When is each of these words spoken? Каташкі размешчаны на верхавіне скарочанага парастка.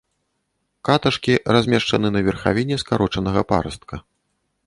Каташкі 0.87 1.33
размешчаны 1.57 2.07
на 2.15 2.23
верхавіне 2.29 2.75
скарочанага 2.85 3.41
парастка. 3.51 3.95